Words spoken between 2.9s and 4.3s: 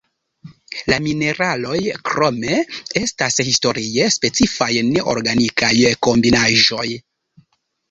estas historie